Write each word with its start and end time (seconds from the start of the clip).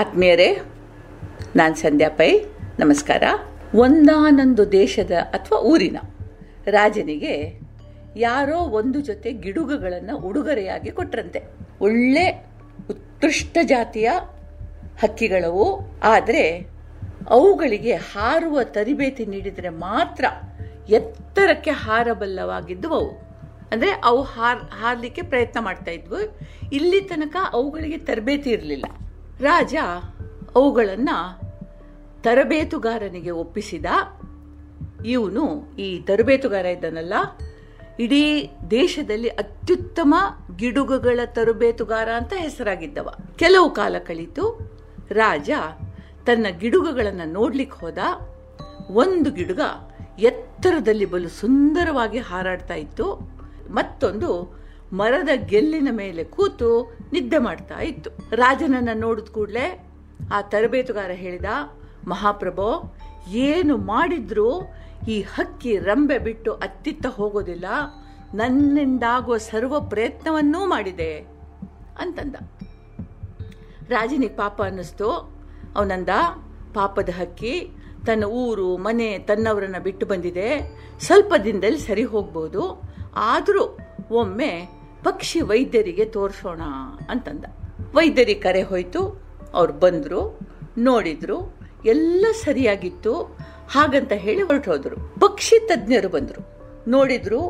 ಆತ್ಮೀಯರೇ, 0.00 0.46
ನಾನು 1.56 1.74
ಸಂಧ್ಯಾ 1.74 2.08
ಪೈ, 2.08 2.28
ನಮಸ್ಕಾರ. 2.78 3.24
ಒಂದಾನೊಂದು 3.74 4.72
ದೇಶದ 4.72 5.10
ಅಥವಾ 5.10 5.58
ಊರಿನ 5.70 5.98
ರಾಜನಿಗೆ 6.66 7.34
ಯಾರೋ 8.16 8.58
ಒಂದು 8.78 9.00
ಜೊತೆ 9.00 9.32
ಗಿಡುಗಗಳನ್ನು 9.32 10.14
ಉಡುಗೊರೆಯಾಗಿ 10.28 10.90
ಕೊಟ್ರಂತೆ. 10.90 11.42
ಒಳ್ಳೆ 11.80 12.24
ಉತ್ಕೃಷ್ಟ 12.90 13.58
ಜಾತಿಯ 13.62 14.10
ಹಕ್ಕಿಗಳವು, 15.02 15.66
ಆದರೆ 16.14 16.44
ಅವುಗಳಿಗೆ 17.28 17.94
ಹಾರುವ 17.94 18.62
ತರಬೇತಿ 18.62 19.26
ನೀಡಿದರೆ 19.26 19.68
ಮಾತ್ರ 19.68 20.24
ಎತ್ತರಕ್ಕೆ 20.88 21.70
ಹಾರಬಲ್ಲವಾಗಿದ್ದವು 21.70 22.94
ಅವು 22.94 23.12
ಅಂದರೆ 23.72 23.90
ಅವು 24.04 24.22
ಹಾರ್, 24.22 24.64
ಹಾರಲಿಕ್ಕೆ 24.80 25.22
ಪ್ರಯತ್ನ 25.22 25.58
ಮಾಡ್ತಾ 25.60 25.90
ಇದ್ವು. 25.90 26.20
ಇಲ್ಲಿ 26.72 27.00
ತನಕ 27.00 27.36
ಅವುಗಳಿಗೆ 27.52 27.98
ತರಬೇತಿ 27.98 28.50
ಇರಲಿಲ್ಲ. 28.50 28.86
ರಾಜ 29.40 29.74
ಅವುಗಳನ್ನು 30.54 31.40
ತರಬೇತುಗಾರನಿಗೆ 32.22 33.30
ಒಪ್ಪಿಸಿದ. 33.30 33.86
ಇವನು 35.06 35.76
ಈ 35.78 36.00
ತರಬೇತುಗಾರ 36.00 36.66
ಇದ್ದಾನಲ್ಲ, 36.66 37.14
ಇಡೀ 38.00 38.50
ದೇಶದಲ್ಲಿ 38.70 39.28
ಅತ್ಯುತ್ತಮ 39.28 40.14
ಗಿಡುಗುಗಳ 40.56 41.20
ತರಬೇತುಗಾರ 41.24 42.08
ಅಂತ 42.08 42.32
ಹೆಸರಾಗಿದ್ದವ. 42.36 43.14
ಕೆಲವು 43.36 43.70
ಕಾಲ 43.70 43.96
ಕಳಿತು, 43.98 44.70
ರಾಜ 45.10 45.50
ತನ್ನ 46.26 46.46
ಗಿಡುಗುಗಳನ್ನು 46.50 47.32
ನೋಡ್ಲಿಕ್ಕೆ 47.32 47.80
ಹೋದ. 47.80 47.98
ಒಂದು 48.90 49.30
ಗಿಡುಗ 49.30 49.60
ಎತ್ತರದಲ್ಲಿ 50.18 51.04
ಬಲು 51.04 51.28
ಸುಂದರವಾಗಿ 51.28 52.18
ಹಾರಾಡ್ತಾ 52.18 52.74
ಇತ್ತು. 52.74 53.14
ಮತ್ತೊಂದು 53.70 54.61
ಮರದ 54.92 55.28
ಗೆಲ್ಲಿನ 55.34 55.88
ಮೇಲೆ 55.90 56.24
ಕೂತು 56.24 56.98
ನಿದ್ದೆ 57.12 57.38
ಮಾಡ್ತಾ 57.38 57.80
ಇತ್ತು. 57.80 58.10
ರಾಜನನ್ನ 58.36 58.88
ನೋಡಿದ 58.94 59.24
ಕೂಡಲೇ 59.24 59.86
ಆ 60.34 60.42
ತರಬೇತುಗಾರ 60.42 61.10
ಹೇಳಿದ, 61.10 61.44
ಮಹಾಪ್ರಭೋ, 62.08 62.94
ಏನು 63.28 63.76
ಮಾಡಿದ್ರೂ 63.76 64.62
ಈ 65.08 65.20
ಹಕ್ಕಿ 65.20 65.78
ರಂಬೆ 65.78 66.18
ಬಿಟ್ಟು 66.18 66.52
ಅತ್ತಿತ್ತ 66.52 67.06
ಹೋಗೋದಿಲ್ಲ. 67.06 67.64
ನನ್ನಿಂದಾಗುವ 68.34 69.36
ಸರ್ವ 69.36 69.80
ಪ್ರಯತ್ನವನ್ನೂ 69.80 70.66
ಮಾಡಿದೆ, 70.66 71.18
ಅಂತಂದ. 71.98 72.36
ರಾಜನಿಗೆ 73.88 74.36
ಪಾಪ 74.36 74.62
ಅನ್ನಿಸ್ತು. 74.62 75.10
ಅವನಂದ 75.76 76.08
ಪಾಪದ 76.74 77.08
ಹಕ್ಕಿ 77.18 77.70
ತನ್ನ 78.06 78.24
ಊರು, 78.24 78.76
ಮನೆ 78.76 79.18
ತನ್ನವರನ್ನ 79.18 79.76
ಬಿಟ್ಟು 79.82 80.06
ಬಂದಿದೆ. 80.06 80.74
ಸ್ವಲ್ಪ 81.00 81.34
ದಿನದಲ್ಲಿ 81.44 81.78
ಸರಿ 81.78 82.04
ಹೋಗ್ಬೋದು. 82.04 82.82
ಆದರೂ 83.16 83.78
ಒಮ್ಮೆ 84.10 84.81
ಪಕ್ಷಿ 85.04 85.40
ವೈದ್ಯರಿಗೆ 85.40 86.04
ತೋರಿಸೋಣ 86.16 86.62
ಅಂತಂದ. 87.10 87.44
ವೈದ್ಯರಿಗೆ 87.94 88.40
ಕರೆ 88.40 88.62
ಹೋಯಿತು, 88.62 89.00
ಅವ್ರು 89.54 89.72
ಬಂದರು, 89.72 90.22
ನೋಡಿದ್ರು, 90.78 91.38
ಎಲ್ಲ 91.84 92.24
ಸರಿಯಾಗಿತ್ತು, 92.44 93.14
ಹಾಗಂತ 93.70 94.12
ಹೇಳಿ 94.24 94.42
ಹೊರಟೋದ್ರು. 94.42 94.96
ಪಕ್ಷಿ 95.20 95.56
ತಜ್ಞರು 95.68 96.08
ಬಂದರು. 96.08 96.42
ನೋಡಿದ್ರು, 96.90 97.40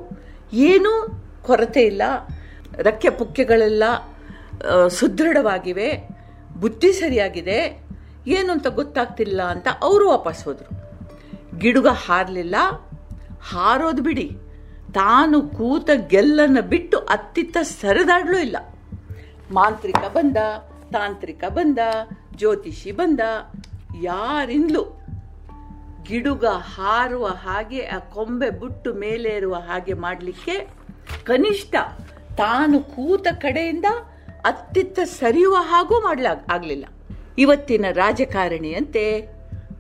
ಏನೂ 0.71 0.93
ಕೊರತೆ 1.43 1.83
ಇಲ್ಲ 1.83 2.03
ರಕ್ಕೆ 2.79 3.11
ಪುಕ್ಕೆಗಳೆಲ್ಲ 3.11 3.85
ಸುದೃಢವಾಗಿವೆ, 4.89 5.89
ಬುದ್ಧಿ 6.61 6.91
ಸರಿಯಾಗಿದೆ 6.93 7.59
ಏನು 8.27 8.51
ಅಂತ 8.53 8.67
ಗೊತ್ತಾಗ್ತಿಲ್ಲ 8.67 9.41
ಅಂತ 9.43 9.69
ಅವರು 9.83 10.05
ವಾಪಸ್ 10.11 10.43
ಹೋದರು. 10.45 10.71
ಗಿಡುಗ 11.59 11.89
ಹಾರಲಿಲ್ಲ, 12.07 12.57
ಹಾರೋದು 13.53 14.03
ಬಿಡಿ. 14.03 14.29
ತಾನು 14.95 15.43
ಕೂತ 15.43 15.91
ಗೆಲ್ಲನ 16.09 16.59
ಬಿಟ್ಟು 16.61 16.99
ಅತ್ತಿತ್ತ 16.99 17.57
ಸರಿದಾಡ್ಲೂ 17.63 18.39
ಇಲ್ಲ. 18.39 18.57
ಮಾಂತ್ರಿಕ 19.53 19.97
ಬಂದ, 19.97 20.37
ತಾಂತ್ರಿಕ 20.93 21.45
ಬಂದ, 21.49 21.79
ಜ್ಯೋತಿಷಿ 22.37 22.93
ಬಂದ, 22.93 23.21
ಯಾರಿಂದ್ಲು 24.03 25.03
ಗಿಡುಗ 26.03 26.45
ಹಾರುವ 26.47 27.27
ಹಾಗೆ, 27.27 27.87
ಆ 27.87 27.99
ಕೊಂಬೆ 27.99 28.51
ಬುಟ್ಟು 28.51 28.95
ಮೇಲೇರುವ 28.95 29.55
ಹಾಗೆ 29.55 29.93
ಮಾಡಲಿಕ್ಕೆ 29.93 30.69
ಕನಿಷ್ಠ 31.25 31.75
ತಾನು 32.37 32.81
ಕೂತ 32.81 33.27
ಕಡೆಯಿಂದ 33.33 33.85
ಅತ್ತಿತ್ತ 34.45 34.99
ಸರಿಯುವ 35.01 35.57
ಹಾಗೂ 35.61 36.01
ಮಾಡಲ 36.01 36.27
ಆಗಲಿಲ್ಲ. 36.53 36.85
ಇವತ್ತಿನ 37.39 37.85
ರಾಜಕಾರಣಿಯಂತೆ 37.93 39.23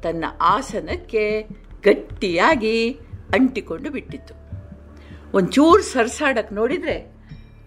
ತನ್ನ 0.02 0.24
ಆಸನಕ್ಕೆ 0.40 1.42
ಗಟ್ಟಿಯಾಗಿ 1.84 2.92
ಅಂಟಿಕೊಂಡು 3.34 3.90
ಬಿಟ್ಟಿತ್ತು. 3.90 4.34
ಒಂಚೂರು 5.34 5.82
ಸರ್ಸಾಡಕ್ಕೆ 5.82 6.54
ನೋಡಿದರೆ 6.54 7.12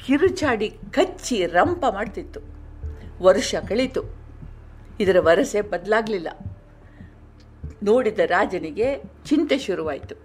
ಕಿರುಚಾಡಿ 0.05 0.69
ಕಚ್ಚಿ 0.69 1.45
ರಂಪ 1.45 1.85
ಮಾಡ್ತಿತ್ತು. 1.93 2.39
ವರ್ಷ 3.21 3.55
ಕಳೀತು. 3.69 4.03
ಇದರ 4.99 5.15
ವರಸೆ 5.19 5.61
ಬದಲಾಗಲಿಲ್ಲ. 5.61 6.27
ನೋಡಿದ 7.83 8.19
ರಾಜನಿಗೆ 8.25 9.03
ಚಿಂತೆ 9.25 9.57
ಶುರುವಾಯಿತು. 9.57 10.15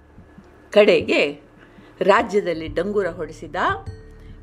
ಕಡೆಗೆ 0.71 1.41
ರಾಜ್ಯದಲ್ಲಿ 2.01 2.69
ಡಂಗುರ 2.69 3.07
ಹೊಡೆಸಿದ 3.07 3.57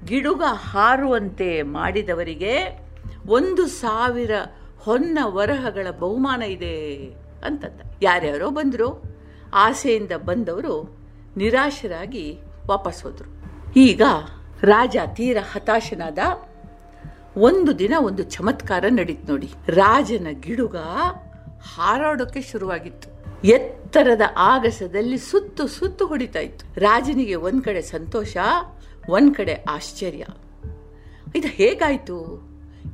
ಗಿಡುಗ 0.05 0.43
ಹಾರುವಂತೆ 0.49 1.61
ಮಾಡಿದವರಿಗೆ 1.61 2.79
ಒಂದು 3.27 3.67
ಸಾವಿರ 3.67 4.31
ಹೊನ್ನ 4.79 5.19
ವರಹಗಳ 5.23 5.87
ಬಹುಮಾನ 5.99 6.41
ಇದೆ 6.41 7.05
ಅಂತಂದ. 7.45 7.81
ಯಾರ್ಯಾರೋ 8.01 8.49
ಬಂದರು. 8.49 9.03
ಆಸೆಯಿಂದ 9.53 10.11
ಬಂದವರು 10.11 10.99
ನಿರಾಶರಾಗಿ 11.37 12.39
ವಾಪಸ್ 12.67 13.03
ಹೋದರು. 13.03 13.37
ಈಗ 13.75 14.01
ರಾಜ 14.61 14.97
ತೀರ 15.15 15.37
ಹತಾಶನಾದ 15.51 16.17
ಒಂದು 17.37 17.79
ದಿನ 17.79 17.93
ಒಂದು 17.99 18.23
ಚಮತ್ಕಾರ 18.23 18.85
ನಡೀತು 18.89 19.27
ನೋಡಿ. 19.27 19.53
ರಾಜನ 19.67 20.27
ಗಿಡುಗ 20.31 20.75
ಹಾರಾಡೋಕೆ 21.75 22.41
ಶುರುವಾಗಿತ್ತು. 22.41 23.17
ಎತ್ತರದ 23.47 24.21
ಆಗಸದಲ್ಲಿ 24.37 25.17
ಸುತ್ತು 25.17 25.67
ಸುತ್ತು 25.67 26.05
ಹೊಡಿತಾ 26.05 26.39
ಇತ್ತು. 26.39 26.79
ರಾಜನಿಗೆ 26.79 27.35
ಒಂದ್ 27.35 27.63
ಕಡೆ 27.63 27.81
ಸಂತೋಷ, 27.81 28.37
ಒಂದ್ 29.09 29.35
ಕಡೆ 29.35 29.63
ಆಶ್ಚರ್ಯ. 29.69 30.25
ಇದು 31.35 31.47
ಹೇಗಾಯ್ತು? 31.47 32.47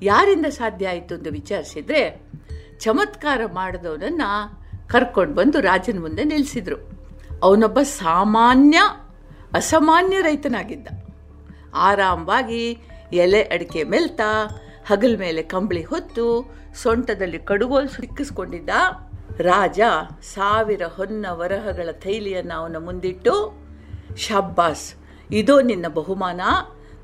ಯಾರಿಂದ 0.04 0.46
ಸಾಧ್ಯ 0.46 0.90
ಆಯಿತು 0.90 1.16
ಅಂತ 1.16 1.28
ವಿಚಾರಿಸಿದ್ರೆ, 1.32 2.22
ಚಮತ್ಕಾರ 2.80 3.42
ಮಾಡಿದವನನ್ನ 3.54 4.22
ಕರ್ಕೊಂಡು 4.88 5.36
ಬಂದು 5.36 5.60
ರಾಜನ 5.60 6.00
ಮುಂದೆ 6.00 6.24
ನಿಲ್ಲಿಸಿದ್ರು 6.24 6.76
ಅವನೊಬ್ಬ 7.44 7.82
ಸಾಮಾನ್ಯ 7.82 8.82
ಅಸಾಮಾನ್ಯ 9.56 10.22
ರೈತನಾಗಿದ್ದ. 10.22 10.88
ಆರಾಮವಾಗಿ 11.74 12.82
ಎಲೆ 13.14 13.42
ಅಡಿಕೆ 13.42 13.84
ಮೆಲ್ತಾ, 13.84 14.48
ಹಗಲ್ 14.86 15.18
ಮೇಲೆ 15.18 15.42
ಕಂಬಳಿ 15.42 15.84
ಹೊತ್ತು, 15.84 16.56
ಸೊಂಟದಲ್ಲಿ 16.76 17.40
ಕಡುಗೋಲು 17.40 17.88
ಸಿಕ್ಕಿಸ್ಕೊಂಡಿದ್ದ 17.88 18.70
ರಾಜ 19.40 19.80
ಸಾವಿರ 20.22 20.82
ಹೊನ್ನ 20.96 21.26
ವರಹಗಳ 21.30 21.92
ಥೈಲಿಯನ್ನು 21.92 22.54
ಅವನ 22.54 22.76
ಮುಂದಿಟ್ಟು, 22.78 23.64
ಶಬ್ಬಾಸ್, 24.18 24.94
ಇದೋ 25.32 25.62
ನಿನ್ನ 25.62 25.86
ಬಹುಮಾನ. 25.88 26.42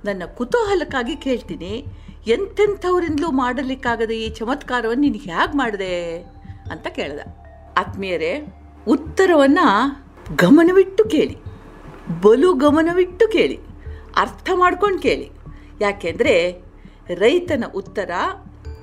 ನನ್ನ 0.06 0.24
ಕುತೂಹಲಕ್ಕಾಗಿ 0.26 1.16
ಕೇಳ್ತೀನಿ. 1.16 1.86
ಎಂತೆಂಥವರಿಂದಲೂ 2.28 3.31
ಮಾಡಲಿಕ್ಕಾಗದ 3.31 4.12
ಈ 4.12 4.30
ಚಮತ್ಕಾರವನ್ನು 4.30 5.02
ನೀನು 5.02 5.16
ಹೇಗೆ 5.16 5.58
ಮಾಡಿದೆ? 5.58 6.20
ಅಂತ 6.72 6.88
ಕೇಳಿದ. 6.88 7.20
ಆತ್ಮೀಯರೇ, 7.78 8.54
ಉತ್ತರವನ್ನು 8.88 9.92
ಗಮನವಿಟ್ಟು 10.36 11.06
ಕೇಳಿ. 11.06 11.49
ಬಲು 12.22 12.53
ಗಮನವಿಟ್ಟು 12.53 13.28
ಕೇಳಿ, 13.28 13.59
ಅರ್ಥ 14.16 14.50
ಮಾಡ್ಕೊಂಡು 14.56 15.00
ಕೇಳಿ. 15.00 15.31
ಯಾಕೆಂದರೆ 15.81 16.64
ರೈತನ 17.14 17.64
ಉತ್ತರ, 17.75 18.12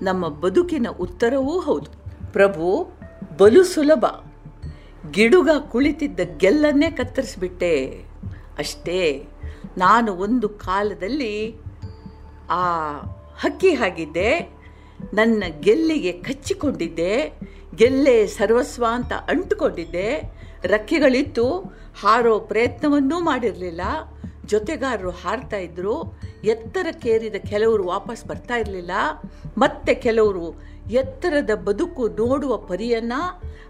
ನಮ್ಮ 0.03 0.28
ಬದುಕಿನ 0.28 0.87
ಉತ್ತರವೂ 1.00 1.60
ಹೌದು. 1.60 1.91
ಪ್ರಭು, 2.32 2.92
ಬಲು 3.38 3.65
ಸುಲಭ. 3.65 4.06
ಗಿಡುಗ 5.10 5.50
ಕುಳಿತಿದ್ದ 5.59 6.20
ಗೆಲ್ಲನ್ನೇ 6.36 6.91
ಕತ್ತರಿಸ್ಬಿಟ್ಟೆ. 6.91 8.04
ಅಷ್ಟೇ, 8.59 9.22
ನಾನು 9.78 10.12
ಒಂದು 10.12 10.48
ಕಾಲದಲ್ಲಿ 10.48 11.56
ಆ 12.50 12.98
ಹಕ್ಕಿ 13.38 13.75
ಹಾಗಿದ್ದೆ, 13.75 14.50
ನನ್ನ 15.15 15.45
ಗೆಲ್ಲಿಗೆ 15.60 16.12
ಕಚ್ಚಿಕೊಂಡಿದ್ದೆ, 16.12 17.41
ಗೆಲ್ಲೆ 17.74 18.27
ಸರ್ವಸ್ವ 18.27 18.84
ಅಂತ 18.91 19.12
ಅಂಟುಕೊಂಡಿದ್ದೆ 19.12 20.35
ರೆಕ್ಕೆಗಳಿತ್ತು. 20.64 21.58
ಹಾರೋ 22.00 22.38
ಪ್ರಯತ್ನವನ್ನೂ 22.38 23.20
ಮಾಡಿರಲಿಲ್ಲ. 23.20 23.80
ಜೊತೆಗಾರರು 24.47 25.10
ಹಾರ್ತಾ 25.10 25.56
ಇದ್ರು. 25.56 26.20
ಎತ್ತರಕ್ಕೇರಿದ 26.44 27.34
ಕೆಲವರು 27.34 27.84
ವಾಪಸ್ 27.84 28.26
ಬರ್ತಾ 28.26 28.56
ಇರಲಿಲ್ಲ. 28.56 28.91
ಮತ್ತೆ 29.58 29.94
ಕೆಲವರು 29.94 30.62
ಎತ್ತರದ 30.91 31.50
ಬದುಕು 31.54 32.08
ನೋಡುವ 32.08 32.56
ಪರಿಯನ್ನ, 32.56 33.12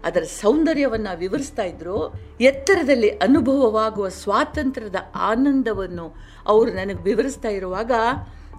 ಅದರ 0.03 0.21
ಸೌಂದರ್ಯವನ್ನ 0.21 1.07
ವಿವರಿಸ್ತಾ 1.15 1.63
ಇದ್ರು. 1.63 2.13
ಎತ್ತರದಲ್ಲಿ 2.41 3.09
ಅನುಭವವಾಗುವ 3.09 4.09
ಸ್ವಾತಂತ್ರ್ಯದ 4.09 4.95
ಆನಂದವನ್ನು 5.15 6.15
ಅವರು 6.47 6.71
ನನಗೆ 6.71 7.03
ವಿವರಿಸ್ತಾ 7.03 7.49
ಇರುವಾಗ 7.49 7.91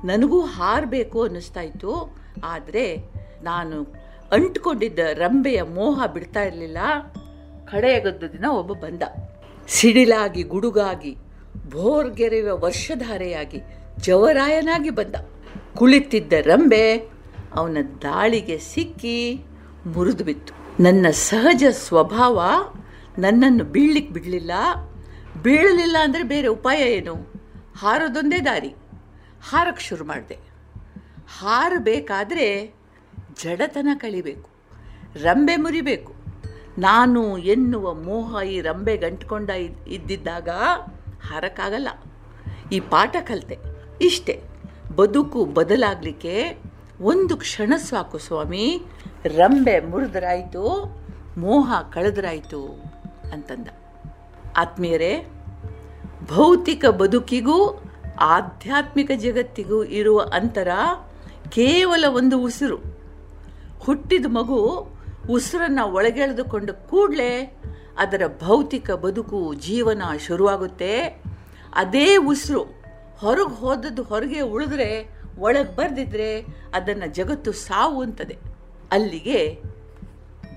ನನಗೂ 0.04 0.40
ಹಾರಬೇಕು 0.40 1.22
ಅನ್ನಿಸ್ತಾ 1.22 1.60
ಇತ್ತು. 1.60 2.18
ಆದರೆ 2.44 2.96
ನಾನು 3.42 3.82
ಅಂಟ್ಕೊಂಡಿದ್ದ 4.32 4.98
ರಂಬೆಯ 5.12 5.62
ಮೋಹ 5.62 6.06
ಬಿಡ್ತಾ 6.06 6.42
ಇರಲಿಲ್ಲ. 6.42 6.78
ಕಡೆಯಗದ್ದು 7.70 8.32
ದಿನ 8.32 8.44
ಒಬ್ಬ 8.44 8.72
ಬಂದ. 8.72 9.02
ಸಿಡಿಲಾಗಿ, 9.68 10.42
ಗುಡುಗಾಗಿ, 10.42 11.16
ಭೋರ್ಗೆರೆಯುವ 11.68 12.58
ವರ್ಷಧಾರೆಯಾಗಿ 12.58 13.60
ಜವರಾಯನಾಗಿ 13.98 14.90
ಬಂದ. 14.90 15.14
ಕುಳಿತಿದ್ದ 15.76 16.32
ರಂಬೆ 16.32 17.10
ಅವನ 17.54 17.78
ದಾಳಿಗೆ 18.02 18.58
ಸಿಕ್ಕಿ 18.58 19.44
ಮುರಿದು 19.86 20.24
ಬಿತ್ತು. 20.24 20.82
ನನ್ನ 20.82 21.06
ಸಹಜ 21.10 21.64
ಸ್ವಭಾವ 21.70 22.42
ನನ್ನನ್ನು 23.18 23.64
ಬೀಳ್ಲಿಕ್ಕೆ 23.64 24.12
ಬಿಡಲಿಲ್ಲ. 24.12 24.50
ಬೀಳಲಿಲ್ಲ 25.42 25.96
ಅಂದರೆ 26.02 26.22
ಬೇರೆ 26.22 26.48
ಉಪಾಯ 26.48 26.78
ಏನು? 26.78 27.14
ಹಾರೋದೊಂದೇ 27.76 28.40
ದಾರಿ. 28.40 28.74
ಹಾರಕ್ಕೆ 29.50 29.82
ಶುರು 29.82 30.04
ಮಾಡಿದೆ. 30.04 30.38
ಹಾರಬೇಕಾದ್ರೆ 31.38 32.74
ಜಡತನ 33.42 33.88
ಕಳಿಬೇಕು 33.94 34.50
ರಂಬೆ 35.22 35.56
ಮುರಿಬೇಕು. 35.56 36.17
ನಾನು 36.78 37.38
ಎನ್ನುವ 37.38 37.94
ಮೋಹ 37.94 38.42
ಈ 38.42 38.60
ರಂಬೆ 38.60 38.96
ಗಂಟ್ಕೊಂಡ 38.96 39.50
ಇದ್ದಿದ್ದಾಗ 39.88 40.48
ಹಾರಕ್ಕಾಗಲ್ಲ. 41.28 41.88
ಈ 42.72 42.80
ಪಾಠ 42.80 43.16
ಕಲಿತೆ. 43.20 43.58
ಇಷ್ಟೇ. 44.00 44.42
ಬದುಕು 44.96 45.44
ಬದಲಾಗಲಿಕ್ಕೆ 45.44 46.58
ಒಂದು 47.00 47.36
ಕ್ಷಣ 47.36 47.72
ಸಾಕು 47.76 48.18
ಸ್ವಾಮಿ. 48.18 48.82
ರಂಬೆ 49.24 49.80
ಮುರಿದ್ರಾಯಿತು, 49.80 50.96
ಮೋಹ 51.38 51.72
ಕಳೆದ್ರಾಯಿತು 51.92 52.82
ಅಂತಂದ. 53.32 53.68
ಆತ್ಮೀಯರೇ, 54.56 55.26
ಭೌತಿಕ 56.26 56.86
ಬದುಕಿಗೂ 56.86 57.82
ಆಧ್ಯಾತ್ಮಿಕ 58.20 59.10
ಜಗತ್ತಿಗೂ 59.16 59.84
ಇರುವ 59.84 60.20
ಅಂತರ 60.32 60.68
ಕೇವಲ 61.48 62.04
ಒಂದು 62.08 62.42
ಉಸಿರು. 62.42 62.78
ಹುಟ್ಟಿದ 63.80 64.26
ಮಗು 64.28 64.88
ಉಸಿರನ್ನು 65.30 65.92
ಒಳಗೆಳೆದುಕೊಂಡು 65.92 66.88
ಕೂಡಲೇ 66.88 67.60
ಅದರ 67.98 68.22
ಭೌತಿಕ 68.44 68.90
ಬದುಕು, 68.90 69.54
ಜೀವನ 69.54 70.02
ಶುರುವಾಗುತ್ತೆ. 70.26 71.22
ಅದೇ 71.74 72.16
ಉಸಿರು 72.16 72.62
ಹೊರಗೆ 73.18 73.56
ಹೋದದ್ದು 73.56 74.02
ಹೊರಗೆ 74.02 74.40
ಉಳಿದ್ರೆ, 74.40 75.18
ಒಳಗೆ 75.38 75.76
ಬರೆದಿದ್ರೆ 75.76 76.40
ಅದನ್ನು 76.74 77.14
ಜಗತ್ತು 77.14 77.52
ಸಾವು 77.52 78.02
ಅಂತದೆ 78.02 78.38
ಅಲ್ಲಿಗೆ 78.90 79.62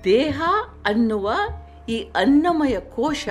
ದೇಹ 0.04 0.42
ಅನ್ನುವ 0.86 1.32
ಈ 1.88 1.98
ಅನ್ನಮಯ 2.14 2.80
ಕೋಶ 2.80 3.28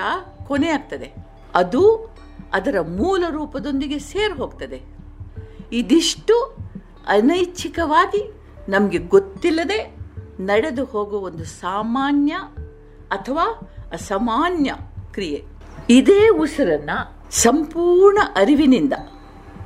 ಕೊನೆಯಾಗ್ತದೆ 0.48 1.14
ಅದು 1.56 2.12
ಅದರ 2.54 2.82
ಮೂಲ 2.82 3.24
ರೂಪದೊಂದಿಗೆ 3.30 4.00
ಸೇರಿ 4.00 4.34
ಹೋಗ್ತದೆ. 4.34 4.82
ಇದಿಷ್ಟು 5.72 6.58
ಅನೈಚ್ಛಿಕವಾಗಿ 7.08 8.34
ನಮಗೆ 8.70 8.98
ಗೊತ್ತಿಲ್ಲದೆ 8.98 10.01
ನಡೆದು 10.46 10.86
ಹೋಗುವ 10.86 11.20
ಒಂದು 11.20 11.44
ಸಾಮಾನ್ಯ 11.44 12.34
ಅಥವಾ 13.12 13.44
ಅಸಾಮಾನ್ಯ 13.94 14.76
ಕ್ರಿಯೆ. 15.12 15.46
ಇದೇ 15.90 16.30
ಉಸಿರನ್ನ 16.30 16.90
ಸಂಪೂರ್ಣ 17.32 18.18
ಅರಿವಿನಿಂದ 18.36 18.94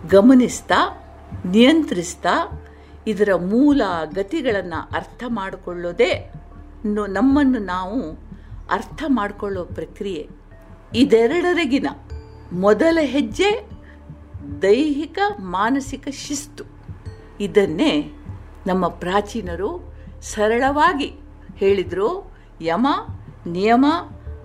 ಗಮನಿಸ್ತಾ, 0.09 1.03
ನಿಯಂತ್ರಿಸ್ತಾ, 1.45 2.61
ಇದರ 3.07 3.29
ಮೂಲ 3.35 3.81
ಗತಿಗಳನ್ನು 4.13 4.95
ಅರ್ಥ 4.95 5.23
ಮಾಡಿಕೊಳ್ಳೋದೇ 5.27 6.33
ನಮ್ಮನ್ನು 6.85 7.59
ನಾವು 7.59 8.11
ಅರ್ಥ 8.71 9.03
ಮಾಡಿಕೊಳ್ಳೋ 9.07 9.63
ಪ್ರಕ್ರಿಯೆ. 9.63 10.29
ಇದೆರಡರಿಗಿನ 10.95 11.87
ಮೊದಲ 12.51 12.97
ಹೆಜ್ಜೆ 13.01 13.69
ದೈಹಿಕ 14.61 15.19
ಮಾನಸಿಕ 15.39 16.07
ಶಿಸ್ತು. 16.11 16.63
ಇದನ್ನೇ 17.39 18.11
ನಮ್ಮ 18.67 18.87
ಪ್ರಾಚೀನರು 18.87 19.94
ಸರಳವಾಗಿ 20.21 21.19
ಹೇಳಿದರು, 21.55 22.37
ಯಮ, 22.61 22.87
ನಿಯಮ, 23.45 23.85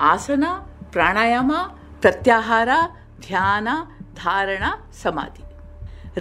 ಆಸನ, 0.01 0.45
ಪ್ರಾಣಾಯಾಮ, 0.91 1.53
ಪ್ರತ್ಯಾಹಾರ, 2.01 2.69
ಧ್ಯಾನ, 3.27 3.69
ಧಾರಣ, 4.15 4.63
ಸಮಾಧಿ. 5.03 5.43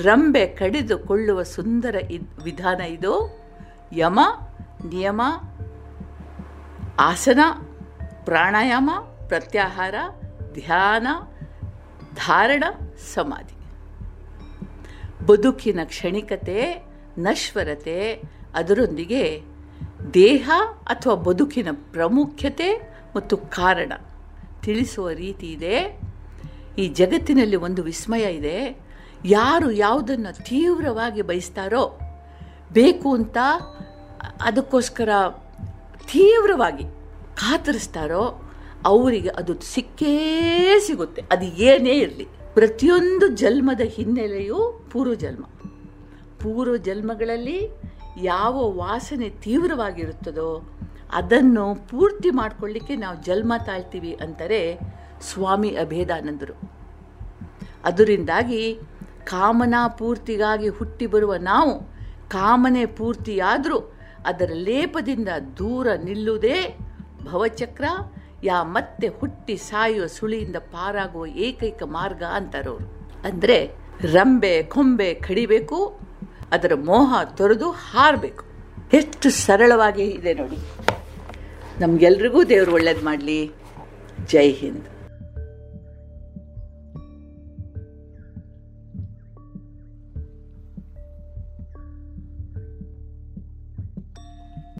ರಂಬೆ 0.03 0.47
ಕಡಿದುಕೊಳ್ಳುವ 0.47 1.43
ಸುಂದರ 1.43 1.95
ವಿಧಾನ 2.43 2.81
ಇದು. 2.81 3.39
ಯಮ, 3.91 4.19
ನಿಯಮ, 4.89 5.21
ಆಸನ, 6.99 7.39
ಪ್ರಾಣಾಯಾಮ, 8.25 8.89
ಪ್ರತ್ಯಾಹಾರ, 9.27 9.95
ಧ್ಯಾನ, 10.53 11.07
ಧಾರಣ, 12.15 12.63
ಸಮಾಧಿ. 13.13 13.59
ಬದುಕಿನ 15.25 15.79
ಕ್ಷಣಿಕತೆ, 15.83 16.85
ನಶ್ವರತೆ 17.17 18.23
ಅದರೊಂದಿಗೆ 18.55 19.41
ದೇಹ 20.13 20.51
ಅಥವಾ 20.83 21.15
ಬದುಕಿನ 21.15 21.67
ಪ್ರಾಮುಖ್ಯತೆ 21.71 22.93
ಮತ್ತು 23.15 23.37
ಕಾರಣ 23.37 23.93
ತಿಳಿಸುವ 24.61 25.09
ರೀತಿ 25.09 25.47
ಇದೆ. 25.51 26.01
ಈ 26.77 26.87
ಜಗತ್ತಿನಲ್ಲಿ 26.87 27.55
ಒಂದು 27.55 27.83
ವಿಸ್ಮಯ 27.83 28.33
ಇದೆ. 28.33 28.79
ಯಾರು 29.25 29.71
ಯಾವುದನ್ನು 29.71 30.43
ತೀವ್ರವಾಗಿ 30.43 31.21
ಬಯಸ್ತಾರೋ 31.21 31.99
ಬೇಕು 32.73 33.13
ಅಂತ 33.13 33.37
ಅದಕ್ಕೋಸ್ಕರ 34.41 35.09
ತೀವ್ರವಾಗಿ 36.11 36.83
ಕಾತರಿಸ್ತಾರೋ 37.35 38.51
ಅವರಿಗೆ 38.85 39.29
ಅದು 39.29 39.61
ಸಿಕ್ಕೇ 39.61 40.79
ಸಿಗುತ್ತೆ. 40.79 41.21
ಅದು 41.31 41.45
ಏನೇ 41.45 41.91
ಇರಲಿ. 41.91 42.27
ಪ್ರತಿಯೊಂದು 42.53 43.27
ಜನ್ಮದ 43.27 43.81
ಹಿನ್ನೆಲೆಯೂ 43.81 44.87
ಪೂರ್ವಜನ್ಮ. 44.91 45.45
ಪೂರ್ವ 46.39 46.77
ಜನ್ಮಗಳಲ್ಲಿ 46.77 47.69
ಯಾವ 48.17 48.71
ವಾಸನೆ 48.71 49.29
ತೀವ್ರವಾಗಿರುತ್ತದೋ 49.29 50.61
ಅದನ್ನು 51.13 51.75
ಪೂರ್ತಿ 51.75 52.29
ಮಾಡಿಕೊಳ್ಳಿಕ್ಕೆ 52.29 52.95
ನಾವು 52.95 53.21
ಜನ್ಮ 53.21 53.53
ತಾಳ್ತೀವಿ 53.65 54.13
ಅಂತಾರೆ 54.13 54.79
ಸ್ವಾಮಿ 55.21 55.69
ಅಭೇದಾನಂದರು. 55.69 56.53
ಅದರಿಂದಾಗಿ 57.85 58.79
ಕಾಮನಾ 59.23 59.87
ಪೂರ್ತಿಗಾಗಿ 59.87 60.67
ಹುಟ್ಟಿ 60.67 61.05
ಬರುವ 61.05 61.35
ನಾವು 61.35 61.73
ಕಾಮನೆ 62.29 62.85
ಪೂರ್ತಿಯಾದರೂ 62.85 63.79
ಅದರ 64.25 64.49
ಲೇಪದಿಂದ 64.53 65.29
ದೂರ 65.57 65.87
ನಿಲ್ಲುವುದೇ 66.03 66.77
ಭವಚಕ್ರ, 67.23 67.85
ಯಾ 68.43 68.63
ಮತ್ತೆ 68.63 69.07
ಹುಟ್ಟಿ 69.07 69.57
ಸಾಯುವ 69.57 70.05
ಸುಳಿಯಿಂದ 70.05 70.55
ಪಾರಾಗುವ 70.55 71.25
ಏಕೈಕ 71.25 71.83
ಮಾರ್ಗ 71.83 72.23
ಅಂತಾರವರು. 72.23 72.87
ಅಂದರೆ 73.23 73.57
ರಂಬೆ, 74.13 74.63
ಕೊಂಬೆ 74.63 75.13
ಕಡಿಬೇಕು 75.13 75.98
ಅದರ 76.51 76.73
ಮೋಹ 76.73 77.23
ತೊರೆದು 77.23 77.71
ಹಾರಬೇಕು. 77.71 78.45
ಎಷ್ಟು 78.93 79.29
ಸರಳವಾಗಿ 79.29 80.03
ಇದೆ 80.03 80.33
ನೋಡಿ. 80.33 80.57
ನಮಗೆಲ್ರಿಗೂ 81.81 82.43
ದೇವರು 82.43 82.73
ಒಳ್ಳೇದು 82.73 83.05
ಮಾಡಲಿ. 83.05 83.51
ಜೈ 84.27 84.51
ಹಿಂದ್. 84.51 84.98